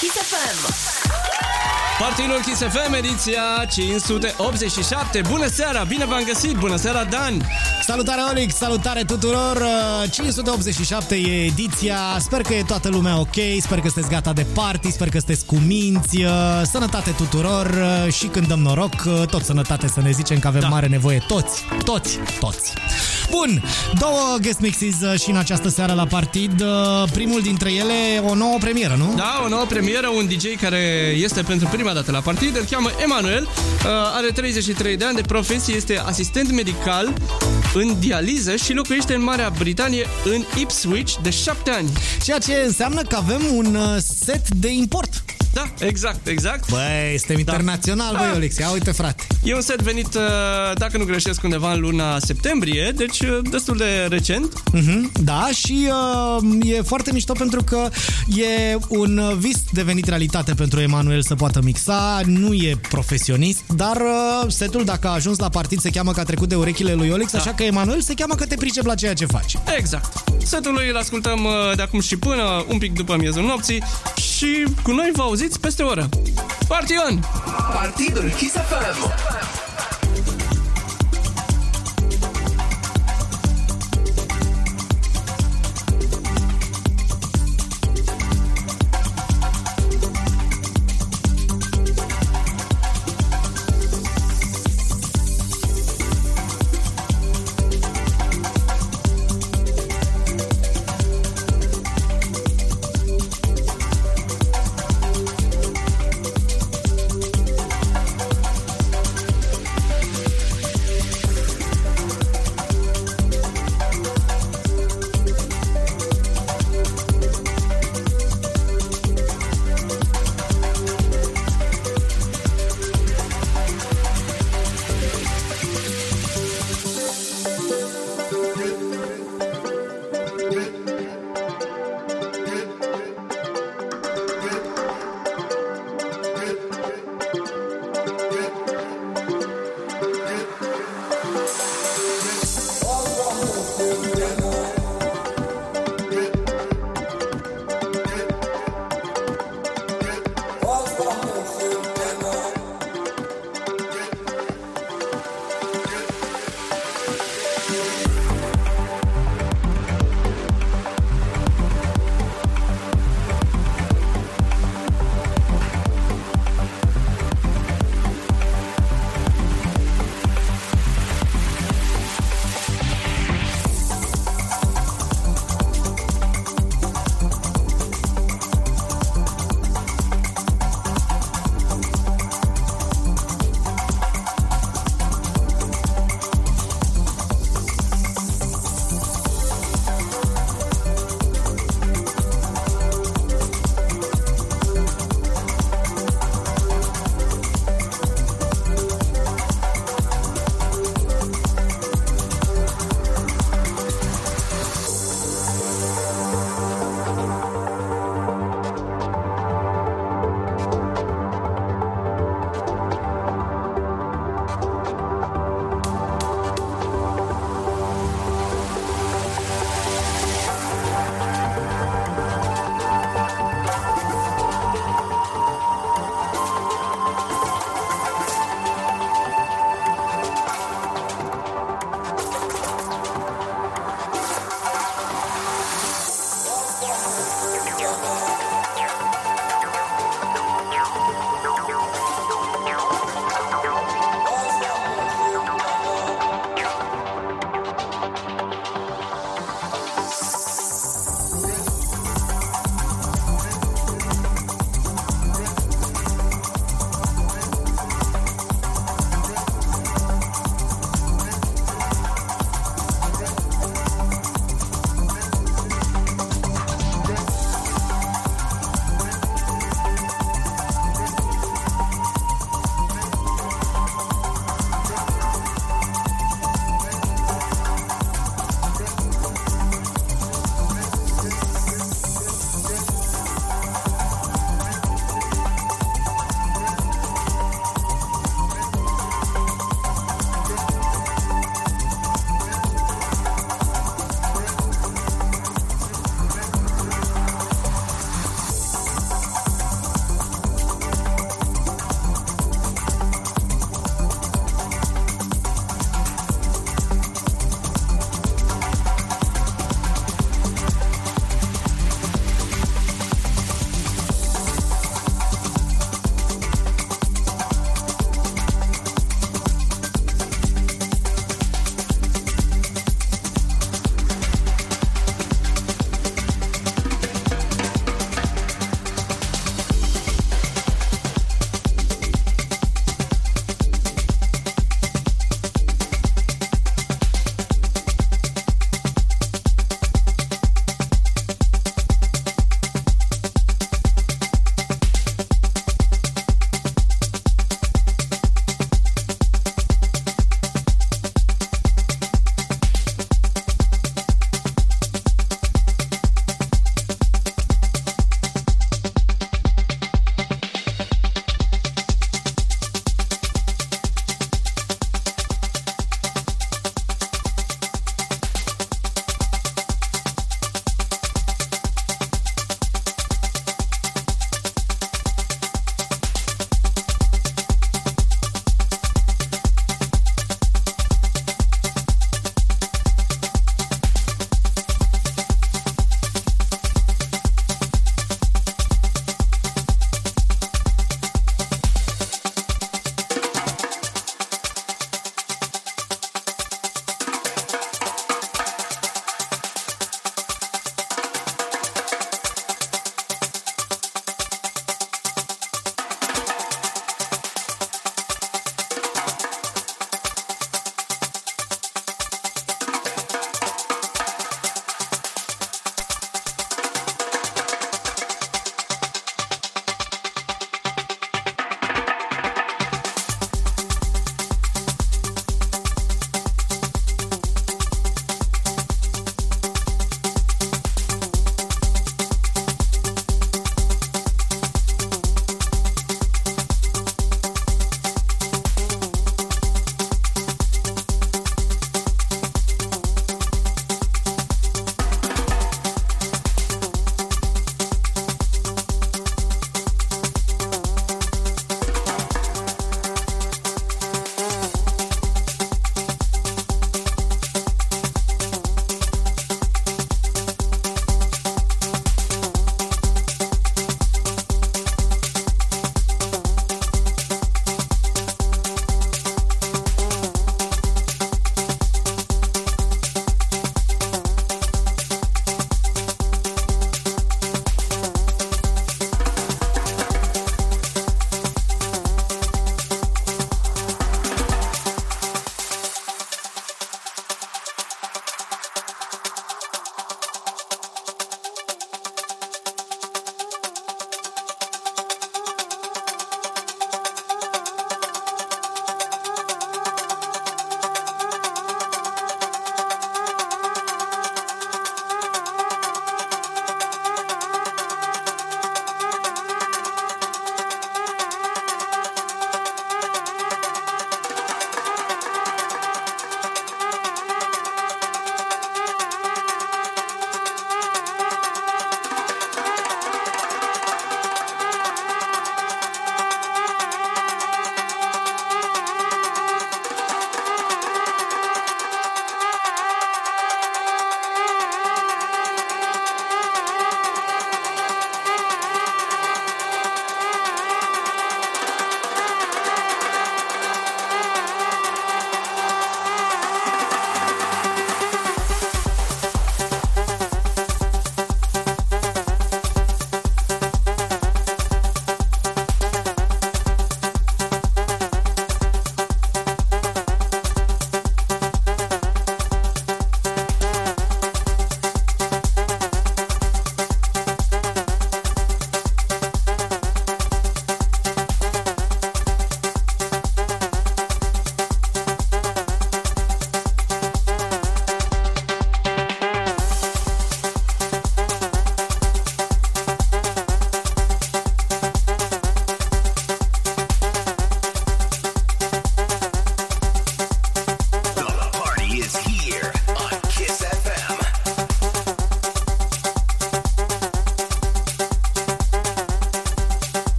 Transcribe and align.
Kiss 0.00 0.14
FM. 0.30 0.72
Partidul 1.98 2.40
Kiss 2.46 2.60
FM, 2.60 2.92
ediția 2.92 3.42
587. 3.70 5.20
Bună 5.28 5.46
seara, 5.46 5.82
bine 5.82 6.04
v-am 6.04 6.22
găsit, 6.26 6.56
bună 6.56 6.76
seara 6.76 7.04
Dan! 7.04 7.46
Salutare 7.82 8.20
Olix, 8.30 8.54
salutare 8.54 9.02
tuturor! 9.04 9.62
587 10.10 11.14
e 11.14 11.44
ediția, 11.44 11.96
sper 12.18 12.40
că 12.40 12.54
e 12.54 12.62
toată 12.62 12.88
lumea 12.88 13.18
ok, 13.18 13.34
sper 13.60 13.80
că 13.80 13.88
sunteți 13.88 14.14
gata 14.14 14.32
de 14.32 14.46
party, 14.54 14.90
sper 14.90 15.08
că 15.08 15.18
sunteți 15.18 15.46
cu 15.46 15.54
minți, 15.54 16.24
sănătate 16.62 17.10
tuturor 17.10 17.78
și 18.10 18.26
când 18.26 18.46
dăm 18.46 18.58
noroc, 18.58 19.26
tot 19.30 19.44
sănătate 19.44 19.88
să 19.88 20.00
ne 20.00 20.10
zicem 20.10 20.38
că 20.38 20.46
avem 20.46 20.60
da. 20.60 20.68
mare 20.68 20.86
nevoie 20.86 21.24
toți, 21.26 21.64
toți, 21.84 22.18
toți. 22.40 22.72
Bun, 23.30 23.62
două 23.98 24.36
guest 24.40 24.60
mixes 24.60 25.00
uh, 25.00 25.20
și 25.20 25.30
în 25.30 25.36
această 25.36 25.68
seară 25.68 25.92
la 25.92 26.06
partid. 26.06 26.60
Uh, 26.60 27.10
primul 27.12 27.40
dintre 27.40 27.72
ele, 27.72 28.22
o 28.28 28.34
nouă 28.34 28.56
premieră, 28.60 28.94
nu? 28.98 29.14
Da, 29.16 29.40
o 29.44 29.48
nouă 29.48 29.64
premieră, 29.68 30.08
un 30.08 30.26
DJ 30.26 30.44
care 30.60 31.12
este 31.16 31.42
pentru 31.42 31.68
prima 31.72 31.92
dată 31.92 32.10
la 32.10 32.20
partid, 32.20 32.56
îl 32.56 32.64
cheamă 32.70 32.90
Emanuel, 33.02 33.42
uh, 33.42 33.90
are 34.16 34.26
33 34.26 34.96
de 34.96 35.04
ani 35.04 35.16
de 35.16 35.22
profesie, 35.22 35.74
este 35.74 35.98
asistent 35.98 36.50
medical 36.52 37.12
în 37.74 37.96
dializă 37.98 38.56
și 38.56 38.72
locuiește 38.72 39.14
în 39.14 39.22
Marea 39.22 39.52
Britanie, 39.58 40.06
în 40.24 40.44
Ipswich, 40.60 41.14
de 41.22 41.30
7 41.30 41.70
ani. 41.70 41.92
Ceea 42.22 42.38
ce 42.38 42.62
înseamnă 42.66 43.02
că 43.02 43.16
avem 43.16 43.40
un 43.54 43.78
set 44.24 44.48
de 44.48 44.72
import. 44.72 45.24
Da, 45.54 45.86
exact, 45.86 46.26
exact. 46.26 46.70
Băi, 46.70 47.14
suntem 47.18 47.34
da. 47.34 47.40
internațional, 47.40 48.16
băi, 48.16 48.30
Olex. 48.34 48.56
Ia 48.56 48.70
uite, 48.70 48.92
frate. 48.92 49.26
E 49.42 49.54
un 49.54 49.60
set 49.60 49.82
venit, 49.82 50.14
uh, 50.14 50.22
dacă 50.74 50.98
nu 50.98 51.04
greșesc, 51.04 51.42
undeva 51.42 51.72
în 51.72 51.80
luna 51.80 52.18
septembrie, 52.18 52.92
deci 52.96 53.20
uh, 53.20 53.38
destul 53.50 53.76
de 53.76 54.06
recent. 54.08 54.62
Uh-huh, 54.74 55.12
da, 55.22 55.48
și 55.54 55.88
uh, 56.40 56.76
e 56.76 56.82
foarte 56.82 57.12
mișto 57.12 57.32
pentru 57.32 57.62
că 57.64 57.88
e 58.28 58.76
un 58.88 59.34
vis 59.38 59.56
devenit 59.72 60.08
realitate 60.08 60.54
pentru 60.54 60.80
Emanuel 60.80 61.22
să 61.22 61.34
poată 61.34 61.60
mixa. 61.62 62.20
Nu 62.24 62.52
e 62.52 62.78
profesionist, 62.88 63.62
dar 63.76 63.96
uh, 63.96 64.50
setul, 64.50 64.84
dacă 64.84 65.08
a 65.08 65.12
ajuns 65.12 65.38
la 65.38 65.48
partid, 65.48 65.80
se 65.80 65.90
cheamă 65.90 66.12
că 66.12 66.20
a 66.20 66.24
trecut 66.24 66.48
de 66.48 66.54
urechile 66.54 66.92
lui 66.94 67.10
Olex, 67.10 67.32
da. 67.32 67.38
așa 67.38 67.52
că 67.52 67.62
Emanuel 67.62 68.00
se 68.00 68.14
cheamă 68.14 68.34
că 68.34 68.46
te 68.46 68.56
pricep 68.56 68.84
la 68.84 68.94
ceea 68.94 69.14
ce 69.14 69.26
faci. 69.26 69.56
Exact. 69.76 70.24
Setul 70.44 70.72
lui 70.72 70.88
îl 70.88 70.96
ascultăm 70.96 71.44
uh, 71.44 71.76
de 71.76 71.82
acum 71.82 72.00
și 72.00 72.16
până 72.16 72.64
un 72.68 72.78
pic 72.78 72.92
după 72.92 73.16
miezul 73.16 73.42
nopții 73.42 73.82
și 74.16 74.64
cu 74.82 74.90
noi 74.90 75.10
vă 75.12 75.22
auziți 75.22 75.43
peste 75.52 75.82
o 75.82 75.86
oră. 75.86 76.08
Partion! 76.68 77.20
Partidul 77.72 78.30
Kiss 78.30 78.52
FM. 78.52 79.12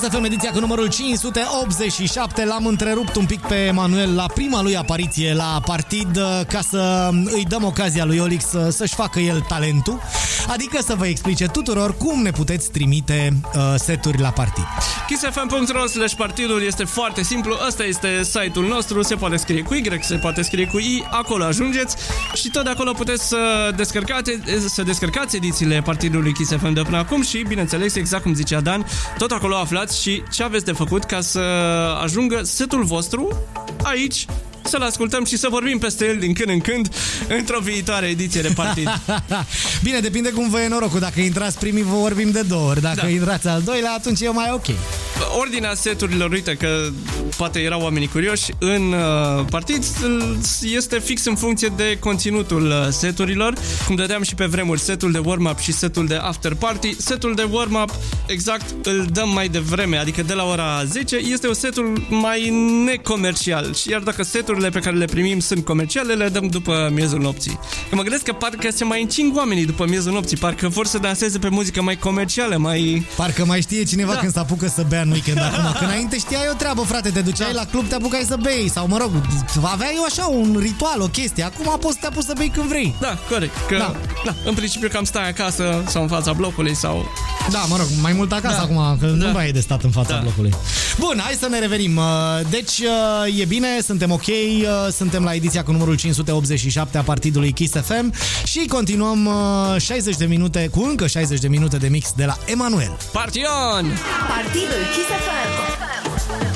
Kiss 0.00 0.12
FM, 0.12 0.24
ediția 0.24 0.50
cu 0.50 0.58
numărul 0.58 0.88
587. 0.88 2.44
L-am 2.44 2.66
întrerupt 2.66 3.16
un 3.16 3.26
pic 3.26 3.40
pe 3.40 3.70
Manuel 3.74 4.14
la 4.14 4.26
prima 4.34 4.62
lui 4.62 4.76
apariție 4.76 5.34
la 5.34 5.60
partid 5.64 6.16
uh, 6.16 6.40
ca 6.48 6.60
să 6.60 7.10
îi 7.24 7.44
dăm 7.44 7.64
ocazia 7.64 8.04
lui 8.04 8.18
Olix 8.18 8.44
să, 8.44 8.70
să-și 8.70 8.94
facă 8.94 9.18
el 9.18 9.40
talentul, 9.40 10.00
adică 10.48 10.78
să 10.82 10.94
vă 10.94 11.06
explice 11.06 11.46
tuturor 11.46 11.96
cum 11.96 12.22
ne 12.22 12.30
puteți 12.30 12.70
trimite 12.70 13.40
uh, 13.54 13.74
seturi 13.76 14.18
la 14.18 14.28
partid. 14.28 14.64
kissfm.ro 15.06 15.86
slash 15.86 16.14
partidul 16.14 16.62
este 16.62 16.84
foarte 16.84 17.22
simplu, 17.22 17.56
ăsta 17.66 17.84
este 17.84 18.22
site-ul 18.22 18.66
nostru, 18.66 19.02
se 19.02 19.14
poate 19.14 19.36
scrie 19.36 19.62
cu 19.62 19.74
Y, 19.74 19.98
se 20.00 20.16
poate 20.16 20.42
scrie 20.42 20.66
cu 20.66 20.78
I, 20.78 21.04
acolo 21.10 21.44
ajungeți 21.44 21.96
și 22.34 22.50
tot 22.50 22.64
de 22.64 22.70
acolo 22.70 22.92
puteți 22.92 23.28
să 23.28 23.72
descărcați, 23.76 24.30
să 24.68 24.82
descărcați 24.82 25.36
edițiile 25.36 25.82
partidului 25.84 26.32
Kiss 26.32 26.52
FM 26.56 26.72
de 26.72 26.82
până 26.82 26.96
acum 26.96 27.22
și, 27.22 27.44
bineînțeles, 27.48 27.94
exact 27.94 28.22
cum 28.22 28.34
zicea 28.34 28.60
Dan, 28.60 28.86
tot 29.18 29.30
acolo 29.30 29.56
aflați 29.56 30.02
și 30.02 30.22
ce 30.32 30.42
aveți 30.42 30.64
de 30.64 30.72
făcut 30.72 31.04
ca 31.04 31.20
să 31.20 31.40
ajungă 32.02 32.40
setul 32.42 32.84
vostru 32.84 33.36
aici 33.82 34.26
să-l 34.64 34.82
ascultăm 34.82 35.24
și 35.24 35.36
să 35.36 35.48
vorbim 35.50 35.78
peste 35.78 36.06
el 36.06 36.16
din 36.18 36.32
când 36.32 36.48
în 36.50 36.60
când 36.60 36.94
într-o 37.28 37.58
viitoare 37.60 38.06
ediție 38.06 38.40
de 38.40 38.52
partid. 38.54 38.88
Bine, 39.82 40.00
depinde 40.00 40.28
cum 40.30 40.50
vă 40.50 40.60
e 40.60 40.68
norocul. 40.68 41.00
Dacă 41.00 41.20
intrați 41.20 41.58
primii, 41.58 41.82
vă 41.82 41.96
vorbim 41.96 42.30
de 42.30 42.40
două 42.42 42.68
ori. 42.68 42.80
Dacă 42.80 43.00
Da. 43.02 43.08
intrați 43.08 43.48
al 43.48 43.62
doilea, 43.62 43.92
atunci 43.92 44.20
e 44.20 44.28
mai 44.28 44.50
ok. 44.52 44.66
Ordinea 45.38 45.74
seturilor, 45.74 46.30
uite 46.30 46.54
că 46.54 46.88
poate 47.40 47.58
erau 47.58 47.80
oamenii 47.80 48.08
curioși, 48.08 48.50
în 48.58 48.92
uh, 48.92 49.44
partid 49.50 49.84
este 50.62 50.98
fix 50.98 51.24
în 51.24 51.34
funcție 51.34 51.72
de 51.76 51.96
conținutul 52.00 52.66
uh, 52.66 52.86
seturilor. 52.90 53.54
Cum 53.86 53.94
dădeam 53.94 54.22
și 54.22 54.34
pe 54.34 54.44
vremuri, 54.44 54.80
setul 54.80 55.12
de 55.12 55.18
warm-up 55.18 55.58
și 55.58 55.72
setul 55.72 56.06
de 56.06 56.14
after 56.14 56.54
party. 56.54 56.96
Setul 57.00 57.34
de 57.34 57.48
warm-up, 57.50 57.94
exact, 58.26 58.86
îl 58.86 59.06
dăm 59.12 59.28
mai 59.28 59.48
devreme, 59.48 59.96
adică 59.96 60.22
de 60.22 60.32
la 60.34 60.44
ora 60.44 60.84
10, 60.84 61.16
este 61.16 61.48
un 61.48 61.54
setul 61.54 62.06
mai 62.08 62.50
necomercial. 62.84 63.74
Și 63.74 63.90
iar 63.90 64.00
dacă 64.00 64.22
seturile 64.22 64.68
pe 64.68 64.78
care 64.78 64.96
le 64.96 65.04
primim 65.04 65.38
sunt 65.38 65.64
comerciale, 65.64 66.14
le 66.14 66.28
dăm 66.28 66.46
după 66.46 66.90
miezul 66.92 67.20
nopții. 67.20 67.58
Că 67.88 67.94
mă 67.94 68.02
gândesc 68.02 68.22
că 68.22 68.32
parcă 68.32 68.70
se 68.70 68.84
mai 68.84 69.02
încing 69.02 69.36
oamenii 69.36 69.66
după 69.66 69.86
miezul 69.88 70.12
nopții, 70.12 70.36
parcă 70.36 70.68
vor 70.68 70.86
să 70.86 70.98
danseze 70.98 71.38
pe 71.38 71.48
muzică 71.48 71.82
mai 71.82 71.96
comercială, 71.96 72.56
mai... 72.56 73.06
Parcă 73.16 73.44
mai 73.44 73.60
știe 73.60 73.84
cineva 73.84 74.12
Da. 74.12 74.18
când 74.18 74.32
se 74.32 74.38
apucă 74.38 74.66
să 74.68 74.84
bea 74.88 75.02
în 75.02 75.10
weekend 75.10 75.38
acum. 75.38 75.72
Că 75.78 75.84
înainte 75.84 76.18
știai 76.18 76.48
o 76.52 76.54
treabă, 76.54 76.82
frate, 76.82 77.10
te 77.10 77.20
duceai 77.30 77.52
Da. 77.52 77.60
la 77.60 77.66
club, 77.70 77.88
te 77.88 77.94
apucai 77.94 78.24
să 78.26 78.36
bei. 78.42 78.70
Sau, 78.74 78.86
mă 78.88 78.96
rog, 78.98 79.10
aveai 79.62 79.94
așa 80.08 80.26
un 80.26 80.56
ritual, 80.60 81.00
o 81.00 81.06
chestie. 81.06 81.42
Acum 81.44 81.78
poți 81.80 81.94
să 81.94 81.98
te 82.00 82.06
apuci 82.06 82.24
să 82.24 82.32
bei 82.36 82.48
când 82.48 82.66
vrei. 82.66 82.94
Da, 83.00 83.18
corect. 83.28 83.52
Că, 83.68 83.76
Da. 83.76 83.94
da. 84.24 84.34
în 84.44 84.54
principiu 84.54 84.88
cam 84.88 85.04
stai 85.04 85.28
acasă 85.28 85.82
sau 85.88 86.02
în 86.02 86.08
fața 86.08 86.32
blocului 86.32 86.74
sau... 86.74 87.06
Da, 87.50 87.58
mă 87.68 87.76
rog, 87.76 87.86
mai 88.02 88.12
mult 88.12 88.32
acasă 88.32 88.56
Da. 88.56 88.62
acum, 88.62 88.98
că 89.00 89.06
Da. 89.06 89.26
nu 89.26 89.32
mai 89.32 89.48
e 89.48 89.50
de 89.50 89.60
stat 89.60 89.82
în 89.82 89.90
fața 89.90 90.12
Da. 90.14 90.18
blocului. 90.20 90.52
Bun, 90.98 91.20
hai 91.24 91.34
să 91.40 91.46
ne 91.50 91.58
revenim. 91.58 91.96
Uh, 91.96 92.04
Deci, 92.50 92.78
uh, 92.78 93.38
e 93.40 93.44
bine, 93.44 93.68
suntem 93.82 94.10
ok, 94.10 94.26
uh, 94.26 94.64
suntem 94.92 95.24
la 95.24 95.34
ediția 95.34 95.62
cu 95.62 95.72
numărul 95.72 95.96
587 95.96 96.98
a 96.98 97.02
partidului 97.02 97.52
Kiss 97.52 97.72
FM 97.72 98.12
și 98.44 98.66
continuăm 98.68 99.26
uh, 99.26 99.80
60 99.80 100.16
de 100.16 100.24
minute, 100.24 100.68
cu 100.70 100.82
încă 100.82 101.06
60 101.06 101.40
de 101.40 101.48
minute 101.48 101.76
de 101.76 101.88
mix 101.88 102.12
de 102.16 102.24
la 102.24 102.36
Emanuel. 102.44 102.96
Partion! 103.12 103.92
Partidul 104.28 104.82
Kiss 104.94 105.08
FM. 105.08 106.49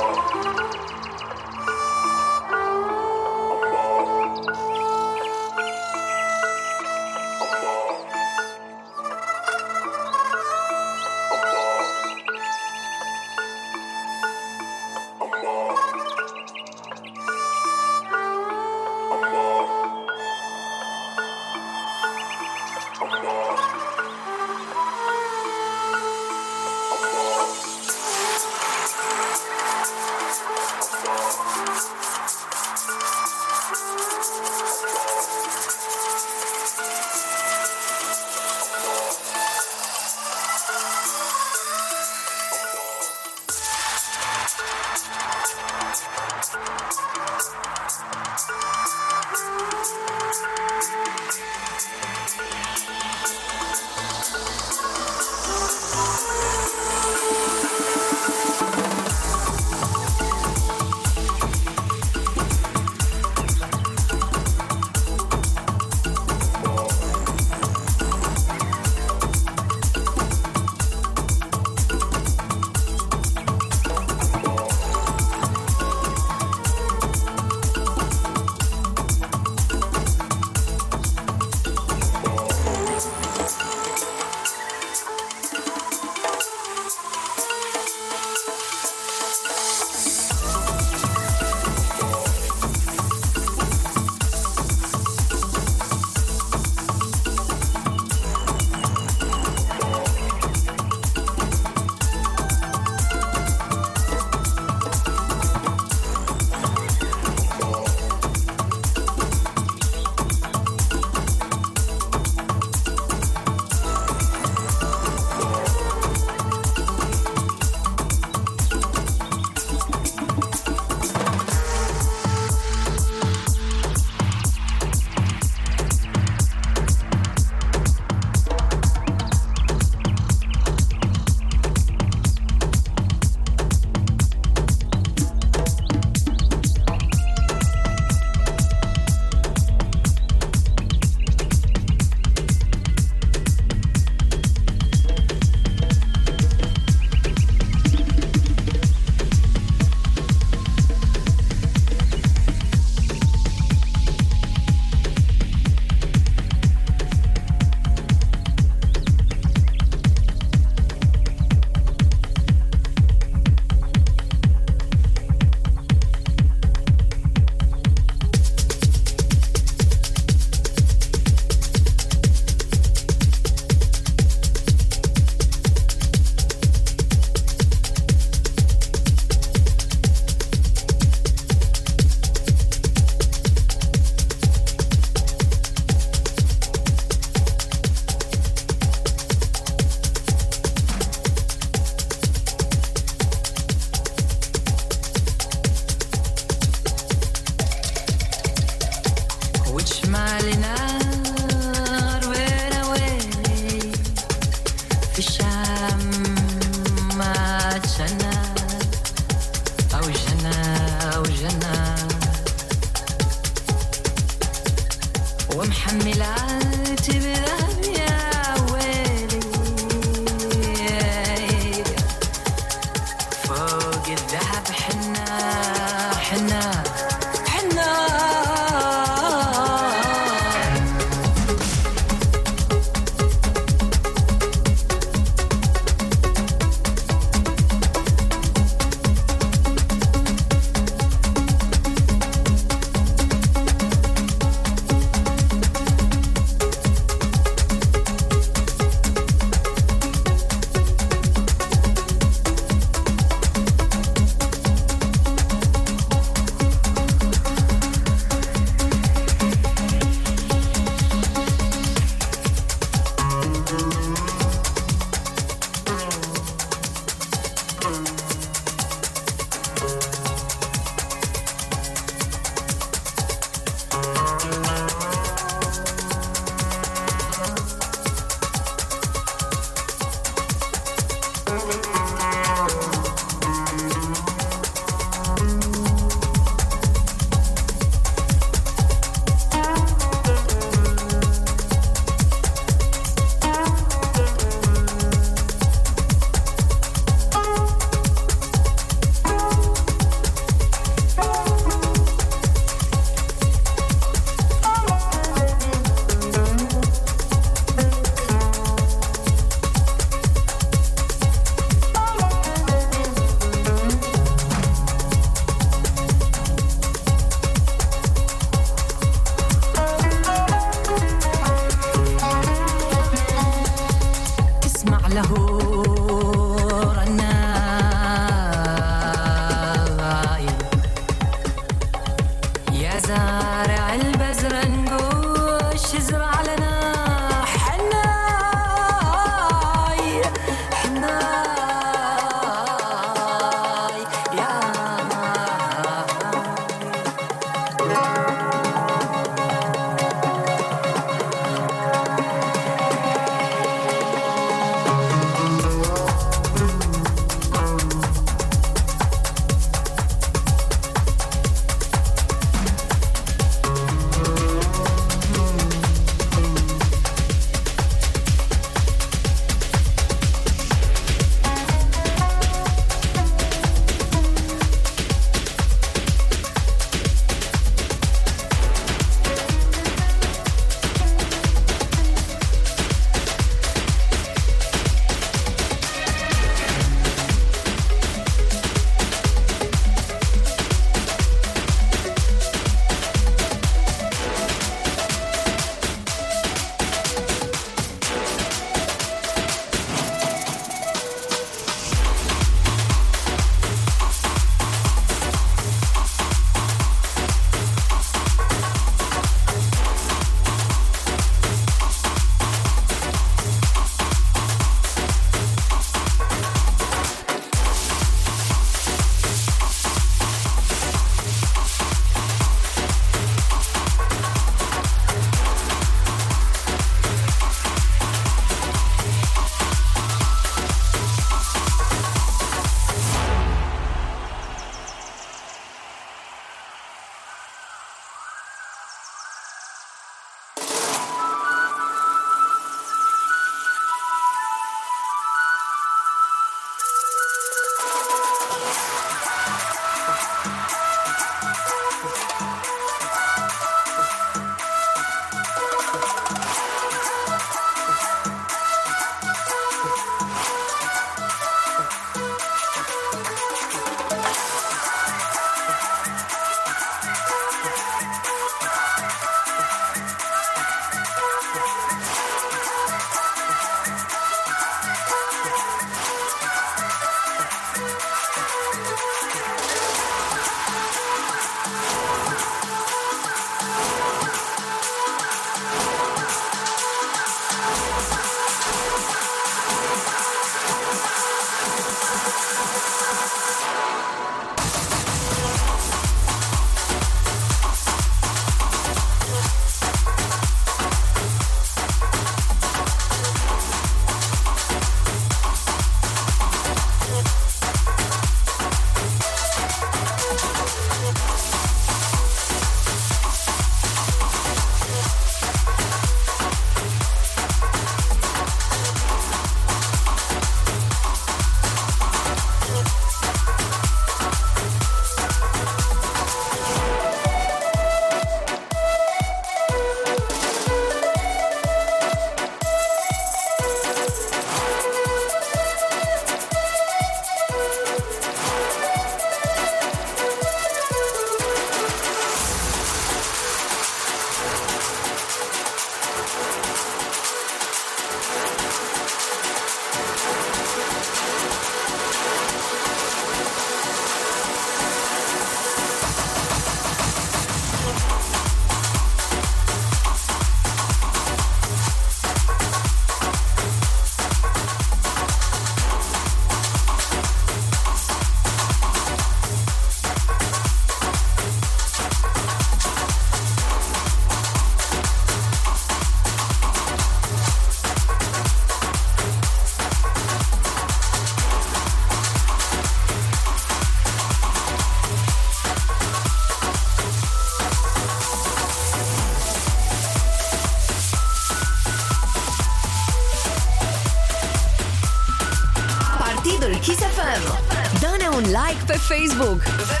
Facebook 599.11 600.00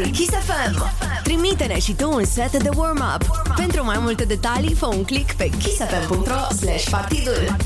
Partidul 0.00 0.26
Kiss 0.26 0.44
FM. 0.44 0.82
Trimite-ne 1.22 1.78
și 1.78 1.92
tu 1.92 2.12
un 2.12 2.24
set 2.24 2.62
de 2.62 2.68
warm-up. 2.76 3.42
Pentru 3.56 3.84
mai 3.84 3.98
multe 4.00 4.24
detalii, 4.24 4.74
fă 4.74 4.86
un 4.86 5.04
click 5.04 5.32
pe 5.32 5.50
kissfm.ro 5.58 6.54
slash 6.54 6.90
partidul. 6.90 7.56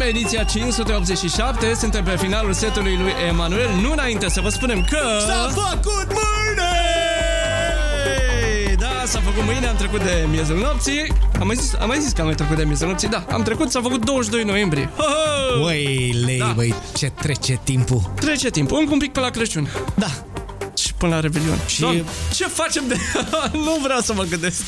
Kiss 0.00 0.08
FM, 0.12 0.16
ediția 0.16 0.44
587. 0.44 1.74
Suntem 1.74 2.04
pe 2.04 2.16
finalul 2.18 2.52
setului 2.52 2.96
lui 2.96 3.12
Emanuel. 3.28 3.68
Nu 3.82 3.92
înainte 3.92 4.28
să 4.28 4.40
vă 4.40 4.48
spunem 4.48 4.84
că... 4.90 4.98
S-a 5.26 5.48
făcut 5.54 6.06
mâine! 6.06 6.70
Ei, 8.68 8.76
Da, 8.76 9.02
s-a 9.06 9.20
făcut 9.20 9.44
mâine, 9.44 9.66
am 9.66 9.76
trecut 9.76 10.02
de 10.02 10.26
miezul 10.30 10.56
nopții. 10.58 11.12
Am 11.40 11.46
mai 11.46 11.56
zis, 11.56 11.72
am 11.80 11.86
mai 11.88 12.00
zis 12.00 12.12
că 12.12 12.20
am 12.20 12.26
mai 12.26 12.34
trecut 12.36 12.56
de 12.56 12.64
miezul 12.64 12.86
nopții, 12.88 13.08
da. 13.08 13.24
Am 13.30 13.42
trecut, 13.42 13.70
s-a 13.70 13.80
făcut 13.80 14.04
22 14.04 14.44
noiembrie. 14.44 14.90
Ha, 14.96 15.02
ha! 15.04 15.60
Băi, 15.60 16.14
lei, 16.24 16.38
Da. 16.38 16.52
băi, 16.54 16.74
ce 16.96 17.06
trece 17.20 17.60
timpul. 17.64 18.12
Trece 18.20 18.50
timp, 18.50 18.72
încă 18.72 18.92
un 18.92 18.98
pic 18.98 19.12
pe 19.12 19.20
la 19.20 19.30
Crăciun. 19.30 19.68
Da, 19.94 20.06
Și 20.76 20.94
până 20.94 21.14
la 21.14 21.20
Revelion. 21.20 21.58
Și- 21.66 21.80
Doamne, 21.80 22.04
ce 22.34 22.46
facem 22.46 22.84
de... 22.88 22.96
nu 23.66 23.78
vreau 23.82 24.00
să 24.00 24.12
mă 24.14 24.22
gândesc. 24.22 24.62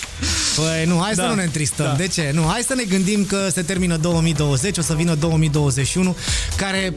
Păi 0.57 0.85
nu, 0.87 0.99
hai 1.03 1.15
Da. 1.15 1.23
să 1.23 1.29
nu 1.29 1.35
ne 1.35 1.43
întristăm. 1.43 1.87
Da. 1.87 1.93
De 1.93 2.07
ce? 2.09 2.31
Nu, 2.35 2.43
hai 2.47 2.63
să 2.67 2.75
ne 2.75 2.83
gândim 2.85 3.25
că 3.25 3.49
se 3.53 3.63
termină 3.63 3.97
2020, 3.97 4.79
o 4.79 4.83
să 4.83 4.95
vină 4.95 5.15
2021, 5.15 6.17
care, 6.57 6.95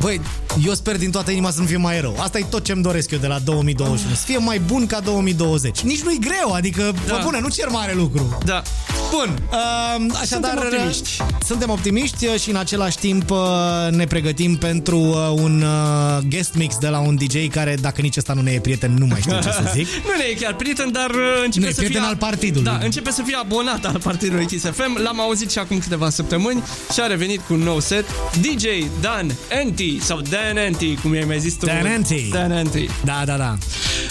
băi, 0.00 0.20
eu 0.66 0.74
sper 0.74 0.96
din 0.96 1.10
toată 1.10 1.30
inima 1.30 1.50
să 1.50 1.60
nu 1.60 1.66
fie 1.66 1.76
mai 1.76 2.00
rău. 2.00 2.16
Asta 2.20 2.38
e 2.38 2.44
tot 2.50 2.64
ce-mi 2.64 2.82
doresc 2.82 3.10
eu 3.10 3.18
de 3.18 3.26
la 3.26 3.38
2021. 3.38 4.14
Să 4.14 4.22
fie 4.24 4.38
mai 4.38 4.58
bun 4.58 4.86
ca 4.86 5.00
2020. 5.00 5.80
Nici 5.80 6.00
nu-i 6.02 6.18
greu, 6.20 6.52
adică, 6.52 6.94
Da. 7.06 7.12
da. 7.14 7.20
bune, 7.24 7.40
nu 7.40 7.48
cer 7.48 7.68
mare 7.68 7.92
lucru. 7.94 8.38
Da. 8.44 8.62
Bun, 9.10 9.38
uh, 9.50 10.16
așadar 10.20 10.50
Suntem 10.50 10.58
optimiști. 10.58 11.15
Suntem 11.46 11.70
optimiști 11.70 12.26
și 12.38 12.50
în 12.50 12.56
același 12.56 12.98
timp 12.98 13.30
uh, 13.30 13.38
ne 13.90 14.04
pregătim 14.04 14.56
pentru 14.56 14.98
uh, 14.98 15.16
un 15.34 15.62
uh, 15.62 16.22
guest 16.28 16.54
mix 16.54 16.78
de 16.78 16.88
la 16.88 16.98
un 16.98 17.16
DJ 17.16 17.48
care, 17.50 17.74
dacă 17.80 18.00
nici 18.00 18.16
ăsta 18.16 18.32
nu 18.32 18.40
ne 18.40 18.50
e 18.50 18.60
prieten, 18.60 18.94
nu 18.98 19.06
mai 19.06 19.20
știu 19.20 19.34
ce 19.34 19.50
să 19.50 19.70
zic. 19.74 19.86
Nu 20.08 20.16
ne 20.18 20.24
e 20.30 20.34
chiar 20.34 20.54
prieten, 20.54 20.92
dar 20.92 21.10
uh, 21.10 21.42
începe 21.44 21.64
Nu 21.64 21.70
e 21.70 21.74
să 21.74 21.80
prieten 21.80 22.00
fie... 22.00 22.10
al 22.10 22.16
partidului. 22.16 22.64
Da, 22.64 22.78
începe 22.82 23.10
să 23.10 23.22
fie 23.26 23.36
abonat 23.36 23.84
al 23.84 24.00
partidului 24.02 24.46
Kiss 24.46 24.64
FM. 24.64 25.02
L-am 25.02 25.20
auzit 25.20 25.50
și 25.50 25.58
acum 25.58 25.78
câteva 25.78 26.10
săptămâni 26.10 26.62
și 26.92 27.00
a 27.00 27.06
revenit 27.06 27.40
cu 27.40 27.52
un 27.54 27.60
nou 27.60 27.80
set. 27.80 28.04
DJ 28.40 28.64
Dan 29.00 29.32
Anti 29.64 30.00
sau 30.00 30.20
Dan 30.20 30.56
Anti, 30.66 30.94
cum 30.94 31.14
i-ai 31.14 31.24
mai 31.24 31.38
zis 31.38 31.54
tu. 31.54 31.66
Dan 31.66 31.86
Anti. 31.86 32.28
Dan 32.30 32.52
Anti. 32.52 32.88
Da, 33.04 33.22
da, 33.24 33.36
da. 33.36 33.56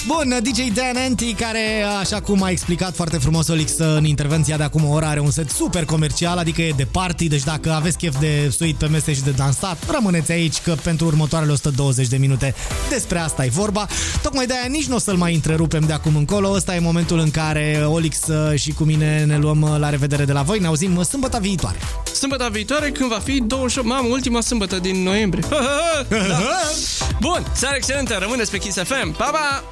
Bun, 0.08 0.38
DJ 0.42 0.74
Dan 0.74 1.04
Anti, 1.06 1.34
care, 1.34 1.84
așa 2.00 2.22
cum 2.22 2.44
a 2.44 2.50
explicat 2.50 2.96
foarte 2.96 3.18
frumos 3.18 3.48
Olix 3.48 3.78
în 3.78 4.06
intervenția 4.06 4.58
de 4.58 4.64
acum 4.64 4.86
o 4.86 4.94
oră, 4.94 5.06
are 5.06 5.20
un 5.20 5.32
set 5.32 5.50
super 5.50 5.86
comercial, 5.86 6.38
adică 6.38 6.62
e 6.62 6.74
de 6.76 6.88
party, 6.92 7.28
deci 7.28 7.44
dacă 7.44 7.72
aveți 7.72 7.98
chef 7.98 8.20
de 8.20 8.54
suit 8.58 8.76
pe 8.76 8.88
mese 8.88 9.14
și 9.14 9.22
de 9.22 9.32
dansat, 9.32 9.78
rămâneți 9.92 10.32
aici 10.32 10.58
că 10.58 10.76
pentru 10.84 11.06
următoarele 11.06 11.52
120 11.52 12.08
de 12.08 12.18
minute 12.18 12.56
despre 12.90 13.20
asta 13.20 13.46
e 13.46 13.50
vorba. 13.50 13.88
Tocmai 14.22 14.46
de-aia 14.46 14.66
nici 14.68 14.86
nu 14.86 14.96
o 14.96 15.00
să-l 15.00 15.16
mai 15.16 15.34
întrerupem 15.34 15.84
de 15.86 15.94
acum 15.94 16.16
încolo. 16.16 16.52
Ăsta 16.52 16.76
e 16.76 16.80
momentul 16.80 17.20
în 17.20 17.32
care 17.32 17.84
Olix 17.88 18.28
uh, 18.28 18.60
și 18.60 18.72
cu 18.72 18.84
mine 18.84 19.24
ne 19.24 19.38
luăm 19.38 19.62
uh, 19.62 19.76
la 19.78 19.90
revedere 19.90 20.26
de 20.26 20.32
la 20.32 20.42
voi. 20.42 20.60
Ne 20.60 20.68
auzim 20.68 20.96
uh, 20.96 21.06
sâmbătă 21.06 21.40
viitoare. 21.42 21.78
Sâmbătă 22.14 22.50
viitoare, 22.52 22.90
când 22.90 23.10
va 23.10 23.20
fi 23.24 23.42
28... 23.42 23.88
Mamă, 23.88 24.08
ultima 24.12 24.42
sâmbătă 24.42 24.80
din 24.80 25.04
noiembrie. 25.04 25.44
da. 26.10 26.40
Bun, 27.26 27.46
seara 27.54 27.76
excelentă, 27.76 28.18
rămâneți 28.20 28.52
pe 28.52 28.58
Kiss 28.58 28.78
FM. 28.78 29.12
Pa, 29.12 29.26
pa! 29.26 29.64